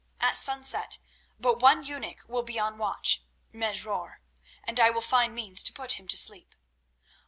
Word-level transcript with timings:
At 0.19 0.35
sunset 0.35 0.97
but 1.39 1.59
one 1.59 1.83
eunuch 1.83 2.23
will 2.27 2.41
be 2.41 2.57
on 2.59 2.79
watch—Mesrour; 2.79 4.19
and 4.63 4.79
I 4.79 4.89
will 4.89 4.99
find 4.99 5.35
means 5.35 5.61
to 5.61 5.73
put 5.73 5.91
him 5.99 6.07
to 6.07 6.17
sleep. 6.17 6.55